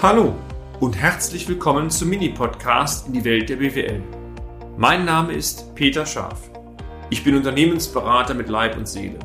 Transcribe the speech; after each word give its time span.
Hallo 0.00 0.36
und 0.78 0.96
herzlich 0.96 1.48
willkommen 1.48 1.90
zum 1.90 2.10
Mini-Podcast 2.10 3.08
in 3.08 3.14
die 3.14 3.24
Welt 3.24 3.48
der 3.48 3.56
BWL. 3.56 4.00
Mein 4.76 5.04
Name 5.04 5.32
ist 5.32 5.74
Peter 5.74 6.06
Scharf. 6.06 6.52
Ich 7.10 7.24
bin 7.24 7.34
Unternehmensberater 7.34 8.34
mit 8.34 8.48
Leib 8.48 8.76
und 8.76 8.86
Seele 8.86 9.18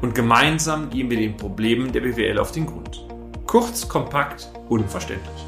und 0.00 0.14
gemeinsam 0.14 0.88
gehen 0.88 1.10
wir 1.10 1.18
den 1.18 1.36
Problemen 1.36 1.92
der 1.92 2.00
BWL 2.00 2.38
auf 2.38 2.52
den 2.52 2.64
Grund. 2.64 3.06
Kurz, 3.46 3.86
kompakt, 3.86 4.48
unverständlich. 4.70 5.44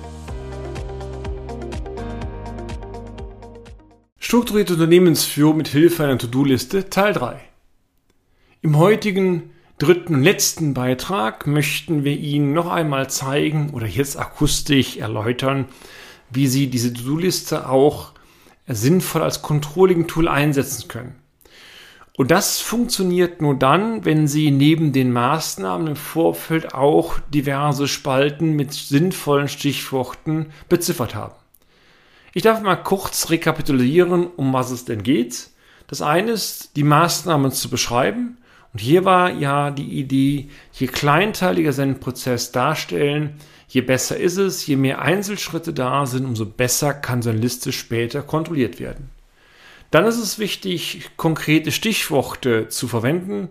Strukturierte 4.19 4.75
Unternehmensführung 4.75 5.57
mit 5.57 5.69
Hilfe 5.69 6.05
einer 6.05 6.19
To-Do-Liste 6.19 6.91
Teil 6.91 7.15
3. 7.15 7.41
Im 8.61 8.77
heutigen 8.77 9.55
dritten 9.79 10.17
und 10.17 10.23
letzten 10.23 10.75
Beitrag 10.75 11.47
möchten 11.47 12.05
wir 12.05 12.17
Ihnen 12.17 12.53
noch 12.53 12.71
einmal 12.71 13.11
zeigen 13.11 13.71
oder 13.71 13.87
jetzt 13.87 14.19
akustisch 14.19 14.97
erläutern, 14.97 15.67
wie 16.31 16.47
Sie 16.47 16.69
diese 16.69 16.93
To-Do-Liste 16.93 17.69
auch 17.69 18.13
sinnvoll 18.67 19.23
als 19.23 19.43
Controlling-Tool 19.43 20.29
einsetzen 20.29 20.89
können. 20.89 21.15
Und 22.17 22.31
das 22.31 22.61
funktioniert 22.61 23.43
nur 23.43 23.55
dann, 23.55 24.07
wenn 24.07 24.27
Sie 24.27 24.51
neben 24.51 24.93
den 24.93 25.13
Maßnahmen 25.13 25.89
im 25.89 25.97
Vorfeld 25.97 26.73
auch 26.73 27.19
diverse 27.33 27.87
Spalten 27.87 28.57
mit 28.57 28.73
sinnvollen 28.73 29.49
Stichworten 29.49 30.47
beziffert 30.71 31.15
haben. 31.15 31.35
Ich 32.33 32.43
darf 32.43 32.63
mal 32.63 32.77
kurz 32.77 33.29
rekapitulieren, 33.29 34.27
um 34.27 34.55
was 34.55 34.71
es 34.71 34.87
denn 34.87 35.03
geht. 35.03 35.51
Das 35.89 36.01
eine 36.01 36.33
ist, 36.33 36.77
die 36.77 36.83
Maßnahmen 36.83 37.53
zu 37.53 37.69
beschreiben 37.69 38.39
und 38.77 38.81
hier 38.83 39.07
war 39.07 39.31
ja 39.31 39.71
die 39.71 39.99
Idee, 39.99 40.51
je 40.75 40.87
kleinteiliger 40.87 41.73
Sie 41.73 41.95
Prozess 41.95 42.53
darstellen, 42.53 43.39
je 43.69 43.81
besser 43.81 44.19
ist 44.19 44.37
es, 44.37 44.67
je 44.67 44.77
mehr 44.77 45.01
Einzelschritte 45.01 45.73
da 45.73 46.05
sind, 46.05 46.27
umso 46.27 46.45
besser 46.45 46.93
kann 46.93 47.23
so 47.23 47.31
eine 47.31 47.39
Liste 47.39 47.73
später 47.73 48.21
kontrolliert 48.21 48.79
werden. 48.79 49.09
Dann 49.91 50.05
ist 50.05 50.19
es 50.19 50.39
wichtig, 50.39 51.09
konkrete 51.17 51.73
Stichworte 51.73 52.69
zu 52.69 52.87
verwenden. 52.87 53.49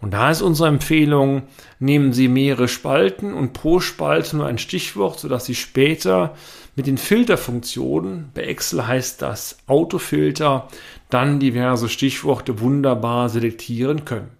Und 0.00 0.14
da 0.14 0.30
ist 0.30 0.40
unsere 0.40 0.70
Empfehlung, 0.70 1.42
nehmen 1.78 2.14
Sie 2.14 2.28
mehrere 2.28 2.66
Spalten 2.66 3.34
und 3.34 3.52
pro 3.52 3.80
Spalte 3.80 4.38
nur 4.38 4.46
ein 4.46 4.56
Stichwort, 4.56 5.20
sodass 5.20 5.44
Sie 5.44 5.54
später 5.54 6.34
mit 6.74 6.86
den 6.86 6.96
Filterfunktionen, 6.96 8.30
bei 8.32 8.44
Excel 8.44 8.86
heißt 8.86 9.20
das 9.20 9.58
Autofilter, 9.66 10.68
dann 11.10 11.38
diverse 11.38 11.90
Stichworte 11.90 12.60
wunderbar 12.60 13.28
selektieren 13.28 14.06
können. 14.06 14.30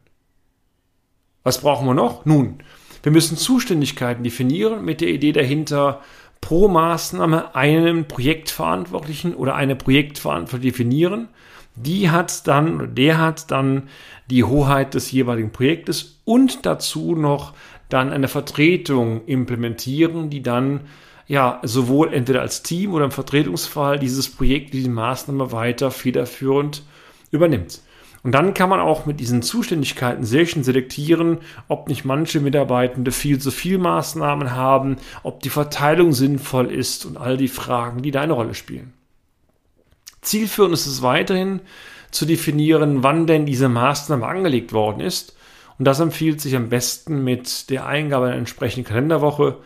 Was 1.45 1.61
brauchen 1.61 1.87
wir 1.87 1.95
noch? 1.95 2.25
Nun, 2.25 2.59
wir 3.03 3.13
müssen 3.13 3.37
Zuständigkeiten 3.37 4.25
definieren 4.25 4.83
mit 4.85 5.03
der 5.03 5.09
Idee 5.09 5.33
dahinter, 5.33 6.01
pro 6.41 6.69
Maßnahme 6.69 7.55
einen 7.55 8.09
Projektverantwortlichen 8.09 9.35
oder 9.35 9.55
eine 9.55 9.77
Projektverantwortliche 9.77 10.73
definieren. 10.73 11.29
Die 11.77 12.11
hat 12.11 12.47
dann, 12.47 12.95
der 12.95 13.19
hat 13.19 13.51
dann 13.51 13.85
die 14.31 14.45
Hoheit 14.45 14.95
des 14.95 15.13
jeweiligen 15.13 15.53
Projektes 15.53 16.21
und 16.25 16.65
dazu 16.65 17.15
noch 17.15 17.53
dann 17.91 18.11
eine 18.11 18.29
Vertretung 18.29 19.27
implementieren, 19.27 20.31
die 20.31 20.43
dann 20.43 20.83
ja 21.27 21.61
sowohl 21.63 22.13
entweder 22.13 22.41
als 22.41 22.63
Team 22.63 22.95
oder 22.95 23.05
im 23.05 23.11
Vertretungsfall 23.11 23.99
dieses 23.99 24.31
Projekt, 24.31 24.73
diese 24.73 24.91
Maßnahme 24.91 25.53
weiter 25.53 25.91
federführend 25.91 26.83
übernimmt. 27.31 27.81
Und 28.25 28.33
dann 28.33 28.55
kann 28.55 28.71
man 28.71 28.81
auch 28.81 29.05
mit 29.05 29.21
diesen 29.21 29.43
Zuständigkeiten 29.43 30.25
sehr 30.25 30.47
schön 30.47 30.65
selektieren, 30.65 31.39
ob 31.69 31.89
nicht 31.89 32.07
manche 32.07 32.41
Mitarbeitende 32.41 33.13
viel 33.13 33.39
zu 33.39 33.51
viel 33.51 33.77
Maßnahmen 33.77 34.53
haben, 34.53 34.97
ob 35.23 35.41
die 35.41 35.51
Verteilung 35.51 36.15
sinnvoll 36.15 36.73
ist 36.73 37.05
und 37.05 37.19
all 37.19 37.37
die 37.37 37.49
Fragen, 37.49 38.01
die 38.01 38.11
da 38.11 38.23
eine 38.23 38.33
Rolle 38.33 38.55
spielen. 38.55 38.95
Zielführend 40.23 40.73
ist 40.73 40.87
es 40.87 41.03
weiterhin 41.03 41.61
zu 42.11 42.25
definieren, 42.25 43.03
wann 43.03 43.27
denn 43.27 43.45
diese 43.45 43.69
Maßnahme 43.69 44.27
angelegt 44.27 44.73
worden 44.73 45.01
ist. 45.01 45.37
Und 45.79 45.85
das 45.85 46.01
empfiehlt 46.01 46.41
sich 46.41 46.57
am 46.57 46.71
besten 46.71 47.25
mit 47.25 47.69
der 47.69 47.87
Eingabe 47.87 48.27
einer 48.27 48.37
entsprechenden 48.37 48.89
Kalenderwoche. 48.89 49.59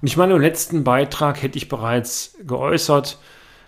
Und 0.00 0.08
ich 0.08 0.16
meine, 0.16 0.34
im 0.34 0.40
letzten 0.40 0.82
Beitrag 0.82 1.42
hätte 1.42 1.58
ich 1.58 1.68
bereits 1.68 2.38
geäußert, 2.42 3.18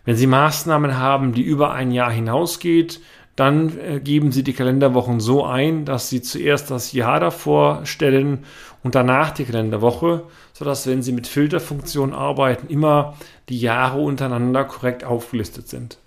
wenn 0.06 0.16
Sie 0.16 0.26
Maßnahmen 0.26 0.96
haben, 0.96 1.34
die 1.34 1.42
über 1.42 1.72
ein 1.72 1.90
Jahr 1.90 2.10
hinausgeht, 2.10 3.00
dann 3.36 3.78
äh, 3.78 4.00
geben 4.00 4.32
Sie 4.32 4.42
die 4.42 4.52
Kalenderwochen 4.52 5.20
so 5.20 5.44
ein, 5.44 5.84
dass 5.84 6.08
Sie 6.08 6.22
zuerst 6.22 6.70
das 6.70 6.92
Jahr 6.92 7.20
davor 7.20 7.86
stellen 7.86 8.44
und 8.82 8.94
danach 8.94 9.30
die 9.30 9.44
Kalenderwoche, 9.44 10.24
sodass, 10.52 10.86
wenn 10.86 11.02
Sie 11.02 11.12
mit 11.12 11.26
Filterfunktionen 11.26 12.14
arbeiten, 12.14 12.68
immer 12.68 13.16
die 13.48 13.60
Jahre 13.60 14.00
untereinander 14.00 14.64
korrekt 14.64 15.04
aufgelistet 15.04 15.68
sind. 15.68 15.98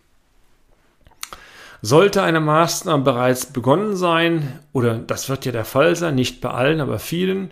Sollte 1.81 2.21
eine 2.21 2.39
Maßnahme 2.39 3.03
bereits 3.03 3.47
begonnen 3.47 3.95
sein, 3.95 4.59
oder 4.71 4.97
das 4.97 5.27
wird 5.27 5.45
ja 5.45 5.51
der 5.51 5.65
Fall 5.65 5.95
sein, 5.95 6.15
nicht 6.15 6.39
bei 6.39 6.49
allen, 6.49 6.79
aber 6.79 6.97
vielen, 6.97 7.51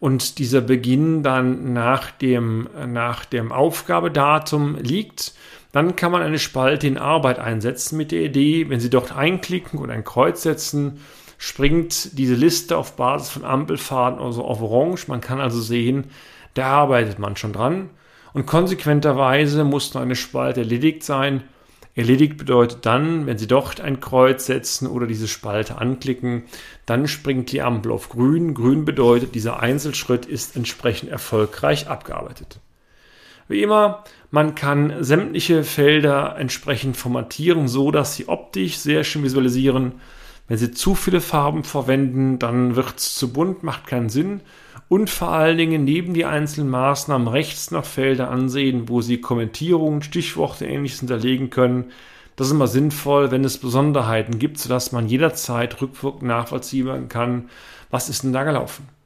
und 0.00 0.38
dieser 0.38 0.60
Beginn 0.60 1.22
dann 1.22 1.72
nach 1.72 2.10
dem, 2.10 2.68
nach 2.86 3.24
dem 3.24 3.52
Aufgabedatum 3.52 4.76
liegt, 4.76 5.34
dann 5.72 5.96
kann 5.96 6.12
man 6.12 6.22
eine 6.22 6.38
Spalte 6.38 6.86
in 6.86 6.98
Arbeit 6.98 7.38
einsetzen 7.38 7.96
mit 7.96 8.12
der 8.12 8.22
Idee, 8.22 8.68
wenn 8.68 8.80
Sie 8.80 8.90
dort 8.90 9.16
einklicken 9.16 9.78
und 9.78 9.90
ein 9.90 10.04
Kreuz 10.04 10.42
setzen, 10.42 11.00
springt 11.38 12.18
diese 12.18 12.34
Liste 12.34 12.76
auf 12.76 12.96
Basis 12.96 13.30
von 13.30 13.44
Ampelfaden 13.44 14.18
also 14.18 14.44
auf 14.44 14.60
Orange. 14.60 15.08
Man 15.08 15.20
kann 15.20 15.40
also 15.40 15.60
sehen, 15.60 16.10
da 16.54 16.66
arbeitet 16.66 17.18
man 17.18 17.36
schon 17.36 17.52
dran. 17.52 17.90
Und 18.32 18.46
konsequenterweise 18.46 19.64
muss 19.64 19.94
noch 19.94 20.02
eine 20.02 20.16
Spalte 20.16 20.60
erledigt 20.60 21.02
sein. 21.02 21.42
Erledigt 21.94 22.36
bedeutet 22.36 22.86
dann, 22.86 23.26
wenn 23.26 23.38
Sie 23.38 23.48
dort 23.48 23.80
ein 23.80 24.00
Kreuz 24.00 24.46
setzen 24.46 24.86
oder 24.86 25.06
diese 25.06 25.26
Spalte 25.26 25.78
anklicken, 25.78 26.44
dann 26.86 27.08
springt 27.08 27.50
die 27.52 27.62
Ampel 27.62 27.90
auf 27.90 28.08
grün. 28.08 28.54
Grün 28.54 28.84
bedeutet, 28.84 29.34
dieser 29.34 29.60
Einzelschritt 29.60 30.26
ist 30.26 30.56
entsprechend 30.56 31.10
erfolgreich 31.10 31.88
abgearbeitet. 31.88 32.60
Wie 33.50 33.62
immer, 33.62 34.04
man 34.30 34.54
kann 34.54 35.02
sämtliche 35.02 35.64
Felder 35.64 36.36
entsprechend 36.38 36.96
formatieren, 36.96 37.66
so 37.66 37.90
dass 37.90 38.14
sie 38.14 38.28
optisch 38.28 38.78
sehr 38.78 39.02
schön 39.02 39.24
visualisieren. 39.24 39.94
Wenn 40.46 40.56
Sie 40.56 40.70
zu 40.70 40.94
viele 40.94 41.20
Farben 41.20 41.64
verwenden, 41.64 42.38
dann 42.38 42.76
wird 42.76 42.98
es 42.98 43.16
zu 43.16 43.32
bunt, 43.32 43.64
macht 43.64 43.88
keinen 43.88 44.08
Sinn. 44.08 44.40
Und 44.88 45.10
vor 45.10 45.32
allen 45.32 45.58
Dingen 45.58 45.82
neben 45.82 46.14
die 46.14 46.26
einzelnen 46.26 46.70
Maßnahmen 46.70 47.26
rechts 47.26 47.72
noch 47.72 47.84
Felder 47.84 48.30
ansehen, 48.30 48.88
wo 48.88 49.00
Sie 49.00 49.20
Kommentierungen, 49.20 50.02
Stichworte 50.02 50.66
ähnliches 50.66 51.00
hinterlegen 51.00 51.50
können. 51.50 51.90
Das 52.36 52.46
ist 52.46 52.52
immer 52.52 52.68
sinnvoll, 52.68 53.32
wenn 53.32 53.42
es 53.42 53.58
Besonderheiten 53.58 54.38
gibt, 54.38 54.58
sodass 54.58 54.92
man 54.92 55.08
jederzeit 55.08 55.82
rückwirkend 55.82 56.22
nachvollziehen 56.22 57.08
kann, 57.08 57.48
was 57.90 58.08
ist 58.08 58.22
denn 58.22 58.32
da 58.32 58.44
gelaufen. 58.44 58.99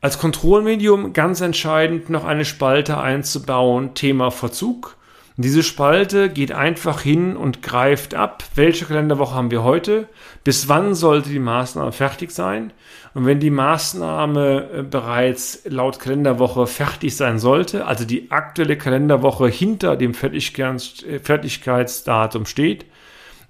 Als 0.00 0.18
Kontrollmedium 0.18 1.14
ganz 1.14 1.40
entscheidend 1.40 2.10
noch 2.10 2.24
eine 2.24 2.44
Spalte 2.44 2.98
einzubauen, 2.98 3.94
Thema 3.94 4.30
Verzug. 4.30 4.96
Diese 5.38 5.62
Spalte 5.62 6.30
geht 6.30 6.52
einfach 6.52 7.00
hin 7.02 7.36
und 7.36 7.62
greift 7.62 8.14
ab, 8.14 8.42
welche 8.54 8.86
Kalenderwoche 8.86 9.34
haben 9.34 9.50
wir 9.50 9.62
heute, 9.62 10.08
bis 10.44 10.68
wann 10.68 10.94
sollte 10.94 11.28
die 11.28 11.38
Maßnahme 11.38 11.92
fertig 11.92 12.30
sein. 12.30 12.72
Und 13.12 13.26
wenn 13.26 13.40
die 13.40 13.50
Maßnahme 13.50 14.70
äh, 14.72 14.82
bereits 14.82 15.62
laut 15.64 15.98
Kalenderwoche 15.98 16.66
fertig 16.66 17.16
sein 17.16 17.38
sollte, 17.38 17.86
also 17.86 18.04
die 18.06 18.30
aktuelle 18.30 18.78
Kalenderwoche 18.78 19.48
hinter 19.48 19.96
dem 19.96 20.12
äh, 20.12 21.18
Fertigkeitsdatum 21.22 22.46
steht, 22.46 22.86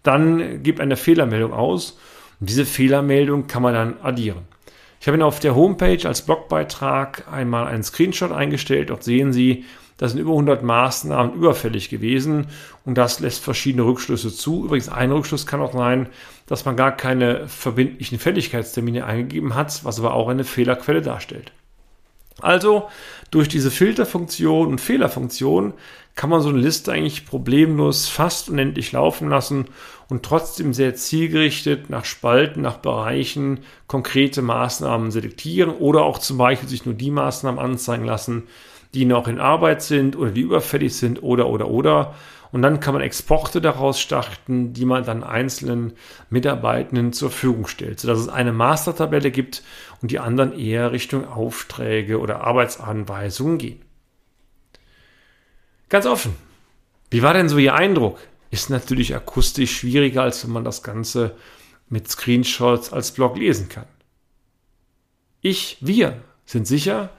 dann 0.03 0.63
gibt 0.63 0.81
eine 0.81 0.97
Fehlermeldung 0.97 1.53
aus. 1.53 1.99
Und 2.41 2.51
diese 2.51 2.65
Fehlermeldung 2.65 3.47
kann 3.47 3.63
man 3.63 3.75
dann 3.75 4.01
addieren. 4.03 4.56
Ich 5.01 5.07
habe 5.07 5.17
Ihnen 5.17 5.23
auf 5.23 5.41
der 5.41 5.55
Homepage 5.55 6.07
als 6.07 6.23
Blogbeitrag 6.23 7.31
einmal 7.31 7.67
einen 7.67 7.83
Screenshot 7.83 8.33
eingestellt. 8.33 8.91
Dort 8.91 9.05
sehen 9.05 9.33
Sie, 9.33 9.65
da 9.99 10.09
sind 10.09 10.21
über 10.21 10.33
100 10.33 10.63
Maßnahmen 10.63 11.35
überfällig 11.35 11.89
gewesen 11.89 12.49
und 12.85 12.99
das 12.99 13.21
lässt 13.21 13.43
verschiedene 13.43 13.85
Rückschlüsse 13.85 14.35
zu. 14.35 14.65
Übrigens, 14.65 14.89
ein 14.89 15.11
Rückschluss 15.11 15.47
kann 15.47 15.61
auch 15.61 15.73
sein, 15.73 16.09
dass 16.47 16.65
man 16.65 16.77
gar 16.77 16.93
keine 16.95 17.49
verbindlichen 17.49 18.19
Fälligkeitstermine 18.19 19.07
eingegeben 19.07 19.55
hat, 19.55 19.85
was 19.85 19.99
aber 19.99 20.15
auch 20.15 20.29
eine 20.29 20.45
Fehlerquelle 20.45 21.03
darstellt. 21.03 21.53
Also 22.41 22.89
durch 23.31 23.49
diese 23.49 23.71
Filterfunktion 23.71 24.69
und 24.69 24.81
Fehlerfunktion 24.81 25.75
kann 26.15 26.31
man 26.31 26.41
so 26.41 26.49
eine 26.49 26.59
Liste 26.59 26.93
eigentlich 26.93 27.27
problemlos 27.27 28.09
fast 28.09 28.49
unendlich 28.49 28.93
laufen 28.93 29.29
lassen 29.29 29.67
und 30.09 30.23
trotzdem 30.23 30.73
sehr 30.73 30.95
zielgerichtet 30.95 31.91
nach 31.91 32.05
Spalten, 32.05 32.63
nach 32.63 32.79
Bereichen 32.79 33.61
konkrete 33.87 34.41
Maßnahmen 34.43 35.11
selektieren 35.11 35.71
oder 35.71 36.05
auch 36.05 36.19
zum 36.19 36.39
Beispiel 36.39 36.69
sich 36.69 36.87
nur 36.87 36.95
die 36.95 37.11
Maßnahmen 37.11 37.61
anzeigen 37.61 38.05
lassen, 38.05 38.45
die 38.95 39.05
noch 39.05 39.29
in 39.29 39.41
Arbeit 39.41 39.83
sind 39.83 40.17
oder 40.17 40.31
die 40.31 40.41
überfällig 40.41 40.97
sind 40.97 41.23
oder 41.23 41.49
oder 41.49 41.69
oder. 41.69 42.15
Und 42.57 42.63
dann 42.63 42.81
kann 42.81 42.95
man 42.95 43.03
Exporte 43.03 43.61
daraus 43.61 44.01
starten, 44.01 44.73
die 44.73 44.87
man 44.87 45.05
dann 45.05 45.23
einzelnen 45.23 45.93
Mitarbeitenden 46.31 47.13
zur 47.13 47.29
Verfügung 47.29 47.67
stellt, 47.67 48.01
sodass 48.01 48.19
es 48.19 48.31
eine 48.31 48.55
Mastertabelle 48.55 49.31
gibt 49.31 49.63
und 50.01 50.11
die 50.11 50.21
anderen 50.21 50.59
eher 50.59 50.91
Richtung 50.91 51.29
Aufträge 51.29 52.19
oder 52.19 52.41
Arbeitsanweisungen 52.41 53.59
gehen. 53.59 53.83
Ganz 55.91 56.07
offen, 56.07 56.35
wie 57.11 57.21
war 57.21 57.35
denn 57.35 57.51
so 57.51 57.59
Ihr 57.59 57.75
Eindruck? 57.75 58.21
Ist 58.51 58.71
natürlich 58.71 59.15
akustisch 59.15 59.77
schwieriger, 59.77 60.23
als 60.23 60.43
wenn 60.43 60.53
man 60.55 60.65
das 60.65 60.83
Ganze 60.83 61.37
mit 61.91 62.11
Screenshots 62.11 62.91
als 62.91 63.13
Blog 63.13 63.37
lesen 63.37 63.69
kann. 63.69 63.85
Ich, 65.43 65.77
wir 65.83 66.23
sind 66.47 66.67
sicher, 66.67 67.11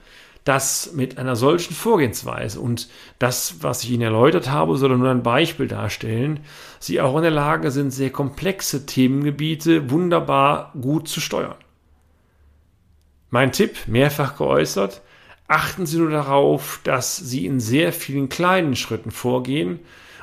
dass 0.48 0.94
mit 0.94 1.18
einer 1.18 1.36
solchen 1.36 1.74
Vorgehensweise 1.74 2.58
und 2.58 2.88
das, 3.18 3.56
was 3.60 3.84
ich 3.84 3.90
Ihnen 3.90 4.00
erläutert 4.00 4.50
habe, 4.50 4.78
soll 4.78 4.96
nur 4.96 5.10
ein 5.10 5.22
Beispiel 5.22 5.68
darstellen, 5.68 6.40
Sie 6.80 7.02
auch 7.02 7.16
in 7.16 7.22
der 7.22 7.30
Lage 7.30 7.70
sind, 7.70 7.90
sehr 7.90 8.08
komplexe 8.08 8.86
Themengebiete 8.86 9.90
wunderbar 9.90 10.72
gut 10.80 11.06
zu 11.06 11.20
steuern. 11.20 11.56
Mein 13.28 13.52
Tipp, 13.52 13.76
mehrfach 13.88 14.38
geäußert, 14.38 15.02
achten 15.48 15.84
Sie 15.84 15.98
nur 15.98 16.10
darauf, 16.10 16.80
dass 16.82 17.18
Sie 17.18 17.44
in 17.44 17.60
sehr 17.60 17.92
vielen 17.92 18.30
kleinen 18.30 18.74
Schritten 18.74 19.10
vorgehen 19.10 19.80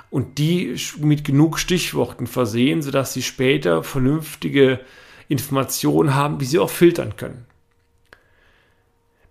und 0.09 0.39
die 0.39 0.75
mit 0.97 1.23
genug 1.23 1.59
Stichworten 1.59 2.25
versehen, 2.25 2.81
sodass 2.81 3.13
Sie 3.13 3.21
später 3.21 3.83
vernünftige 3.83 4.79
Informationen 5.27 6.15
haben, 6.15 6.39
wie 6.39 6.45
Sie 6.45 6.57
auch 6.57 6.71
filtern 6.71 7.15
können. 7.15 7.45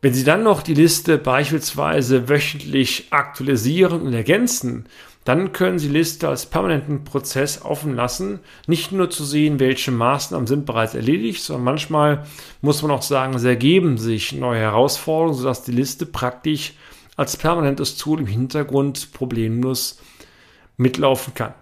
Wenn 0.04 0.12
Sie 0.12 0.24
dann 0.24 0.42
noch 0.42 0.60
die 0.60 0.74
Liste 0.74 1.16
beispielsweise 1.16 2.28
wöchentlich 2.28 3.06
aktualisieren 3.08 4.02
und 4.02 4.12
ergänzen, 4.12 4.84
dann 5.24 5.52
können 5.52 5.78
Sie 5.78 5.88
Liste 5.88 6.28
als 6.28 6.44
permanenten 6.44 7.04
Prozess 7.04 7.62
offen 7.62 7.94
lassen, 7.96 8.40
nicht 8.66 8.92
nur 8.92 9.08
zu 9.08 9.24
sehen, 9.24 9.60
welche 9.60 9.92
Maßnahmen 9.92 10.46
sind 10.46 10.66
bereits 10.66 10.94
erledigt, 10.94 11.42
sondern 11.42 11.64
manchmal 11.64 12.26
muss 12.60 12.82
man 12.82 12.90
auch 12.90 13.00
sagen, 13.00 13.32
es 13.32 13.44
ergeben 13.44 13.96
sich 13.96 14.32
neue 14.32 14.60
Herausforderungen, 14.60 15.38
sodass 15.38 15.62
die 15.62 15.72
Liste 15.72 16.04
praktisch 16.04 16.74
als 17.16 17.38
permanentes 17.38 17.96
Tool 17.96 18.20
im 18.20 18.26
Hintergrund 18.26 19.14
problemlos 19.14 20.02
mitlaufen 20.76 21.32
kann. 21.32 21.54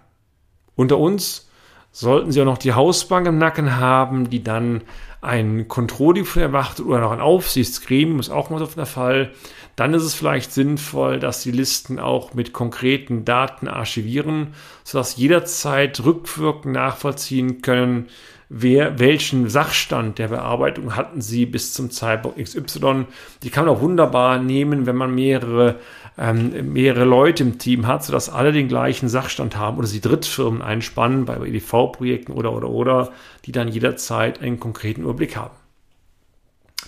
Unter 0.75 0.97
uns 0.97 1.47
Sollten 1.95 2.31
Sie 2.31 2.41
auch 2.41 2.45
noch 2.45 2.57
die 2.57 2.73
Hausbank 2.73 3.27
im 3.27 3.37
Nacken 3.37 3.77
haben, 3.77 4.31
die 4.31 4.43
dann 4.43 4.81
ein 5.21 5.67
Controlling 5.67 6.25
erwartet 6.35 6.87
oder 6.87 6.99
noch 6.99 7.11
ein 7.11 7.21
Aufsichtsgremium, 7.21 8.19
ist 8.19 8.31
auch 8.31 8.49
mal 8.49 8.57
so 8.57 8.65
der 8.65 8.87
Fall, 8.87 9.31
dann 9.75 9.93
ist 9.93 10.01
es 10.01 10.15
vielleicht 10.15 10.51
sinnvoll, 10.51 11.19
dass 11.19 11.43
Sie 11.43 11.51
Listen 11.51 11.99
auch 11.99 12.33
mit 12.33 12.51
konkreten 12.51 13.25
Daten 13.25 13.67
archivieren, 13.67 14.55
sodass 14.83 15.17
jederzeit 15.17 16.03
rückwirkend 16.03 16.73
nachvollziehen 16.73 17.61
können, 17.61 18.07
wer, 18.55 18.99
welchen 18.99 19.49
Sachstand 19.49 20.19
der 20.19 20.29
Bearbeitung 20.29 20.95
hatten 20.95 21.21
Sie 21.21 21.45
bis 21.45 21.73
zum 21.73 21.89
Zeitpunkt 21.91 22.37
XY. 22.37 23.05
Die 23.41 23.49
kann 23.49 23.65
man 23.65 23.75
auch 23.75 23.81
wunderbar 23.81 24.37
nehmen, 24.39 24.85
wenn 24.85 24.95
man 24.95 25.13
mehrere 25.13 25.79
ähm, 26.17 26.73
mehrere 26.73 27.05
Leute 27.05 27.43
im 27.43 27.57
Team 27.57 27.87
hat, 27.87 28.03
sodass 28.03 28.29
alle 28.29 28.51
den 28.51 28.67
gleichen 28.67 29.09
Sachstand 29.09 29.57
haben 29.57 29.77
oder 29.77 29.87
sie 29.87 29.99
Drittfirmen 29.99 30.61
einspannen 30.61 31.25
bei 31.25 31.37
EDV-Projekten 31.37 32.33
oder 32.33 32.53
oder 32.53 32.69
oder, 32.69 33.11
die 33.45 33.51
dann 33.51 33.67
jederzeit 33.67 34.41
einen 34.41 34.59
konkreten 34.59 35.01
Überblick 35.01 35.35
haben. 35.35 35.55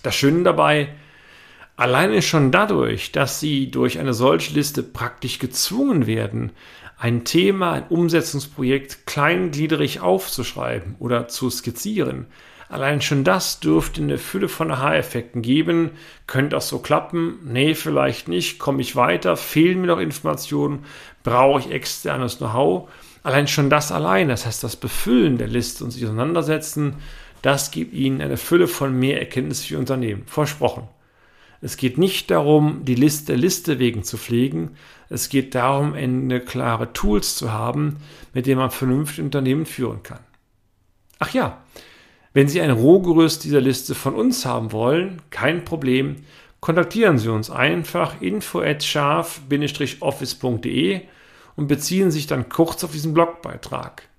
Das 0.03 0.13
Schöne 0.13 0.43
dabei, 0.43 0.89
alleine 1.77 2.21
schon 2.21 2.51
dadurch, 2.51 3.11
dass 3.11 3.39
sie 3.39 3.71
durch 3.71 3.99
eine 3.99 4.13
solche 4.13 4.53
Liste 4.53 4.83
praktisch 4.83 5.39
gezwungen 5.39 6.07
werden, 6.07 6.51
ein 6.97 7.25
Thema, 7.25 7.73
ein 7.73 7.87
Umsetzungsprojekt 7.89 9.05
kleingliedrig 9.05 9.99
aufzuschreiben 9.99 10.95
oder 10.99 11.27
zu 11.27 11.49
skizzieren, 11.49 12.27
Allein 12.67 13.01
schon 13.01 13.23
das 13.23 13.59
dürfte 13.59 14.01
eine 14.01 14.17
Fülle 14.17 14.49
von 14.49 14.71
Aha-Effekten 14.71 15.41
geben. 15.41 15.91
Könnte 16.25 16.55
das 16.55 16.67
so 16.67 16.79
klappen? 16.79 17.39
Nee, 17.43 17.75
vielleicht 17.75 18.27
nicht. 18.27 18.57
Komme 18.57 18.81
ich 18.81 18.95
weiter? 18.95 19.37
Fehlen 19.37 19.81
mir 19.81 19.87
noch 19.87 19.99
Informationen? 19.99 20.85
Brauche 21.23 21.59
ich 21.59 21.71
externes 21.71 22.39
Know-how? 22.39 22.89
Allein 23.21 23.47
schon 23.47 23.69
das 23.69 23.91
allein, 23.91 24.29
das 24.29 24.45
heißt 24.45 24.63
das 24.63 24.75
Befüllen 24.75 25.37
der 25.37 25.47
Liste 25.47 25.83
und 25.83 25.91
sich 25.91 26.03
auseinandersetzen, 26.03 26.95
das 27.41 27.71
gibt 27.71 27.93
Ihnen 27.93 28.21
eine 28.21 28.37
Fülle 28.37 28.67
von 28.67 28.97
mehr 28.97 29.19
Erkenntnis 29.19 29.63
für 29.63 29.75
Ihr 29.75 29.79
Unternehmen. 29.79 30.23
Versprochen. 30.25 30.87
Es 31.61 31.77
geht 31.77 31.97
nicht 31.97 32.29
darum, 32.31 32.83
die 32.85 32.95
Liste 32.95 33.35
Liste 33.35 33.79
wegen 33.79 34.03
zu 34.03 34.17
pflegen. 34.17 34.71
Es 35.09 35.29
geht 35.29 35.55
darum, 35.55 35.93
eine 35.93 36.41
klare 36.41 36.91
Tools 36.93 37.35
zu 37.35 37.51
haben, 37.51 37.97
mit 38.33 38.45
denen 38.45 38.59
man 38.59 38.71
vernünftig 38.71 39.23
Unternehmen 39.23 39.65
führen 39.65 40.03
kann. 40.03 40.19
Ach 41.19 41.33
ja, 41.33 41.63
wenn 42.33 42.49
Sie 42.49 42.59
ein 42.59 42.71
Rohgerüst 42.71 43.45
dieser 43.45 43.61
Liste 43.61 43.95
von 43.95 44.13
uns 44.13 44.45
haben 44.45 44.73
wollen, 44.73 45.21
kein 45.29 45.63
Problem, 45.63 46.17
kontaktieren 46.59 47.17
Sie 47.17 47.31
uns 47.31 47.49
einfach 47.49 48.21
info 48.21 48.59
at 48.59 48.83
scharf-office.de 48.83 51.01
und 51.55 51.67
beziehen 51.67 52.11
sich 52.11 52.27
dann 52.27 52.49
kurz 52.49 52.83
auf 52.83 52.91
diesen 52.91 53.13
Blogbeitrag. 53.13 54.09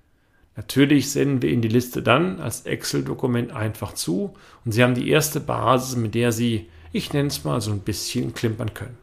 Natürlich 0.55 1.11
senden 1.11 1.43
wir 1.43 1.51
Ihnen 1.51 1.61
die 1.61 1.67
Liste 1.67 2.01
dann 2.01 2.39
als 2.39 2.61
Excel-Dokument 2.61 3.51
einfach 3.51 3.93
zu 3.93 4.33
und 4.65 4.71
Sie 4.71 4.83
haben 4.83 4.95
die 4.95 5.09
erste 5.09 5.39
Basis, 5.39 5.95
mit 5.95 6.15
der 6.15 6.31
Sie, 6.31 6.67
ich 6.91 7.13
nenne 7.13 7.27
es 7.27 7.43
mal, 7.43 7.61
so 7.61 7.71
ein 7.71 7.79
bisschen 7.79 8.33
klimpern 8.33 8.73
können. 8.73 8.97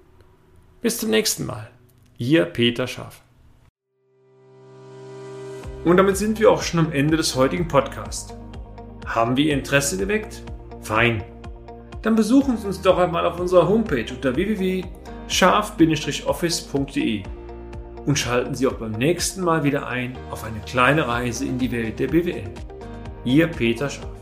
Bis 0.81 0.99
zum 0.99 1.11
nächsten 1.11 1.47
Mal. 1.47 1.71
Ihr 2.19 2.45
Peter 2.45 2.87
Scharf. 2.87 3.23
Und 5.85 5.97
damit 5.99 6.17
sind 6.17 6.41
wir 6.41 6.51
auch 6.51 6.63
schon 6.63 6.81
am 6.81 6.93
Ende 6.93 7.17
des 7.17 7.35
heutigen 7.35 7.69
Podcasts. 7.69 8.35
Haben 9.07 9.37
wir 9.37 9.47
Ihr 9.47 9.55
Interesse 9.55 9.99
geweckt? 9.99 10.43
Fein. 10.81 11.23
Dann 12.03 12.15
besuchen 12.15 12.57
Sie 12.57 12.67
uns 12.67 12.81
doch 12.81 12.99
einmal 12.99 13.27
auf 13.27 13.39
unserer 13.39 13.69
Homepage 13.69 14.07
unter 14.11 14.35
www.scharf-office.de 14.35 17.23
und 18.07 18.19
schalten 18.19 18.55
Sie 18.55 18.67
auch 18.67 18.75
beim 18.75 18.93
nächsten 18.93 19.43
Mal 19.43 19.65
wieder 19.65 19.87
ein 19.87 20.17
auf 20.31 20.45
eine 20.45 20.61
kleine 20.61 21.09
Reise 21.09 21.45
in 21.47 21.59
die 21.59 21.73
Welt 21.73 21.99
der 21.99 22.09
BWL. 22.09 22.51
Ihr 23.25 23.47
Peter 23.47 23.91
Scharf. 23.91 24.14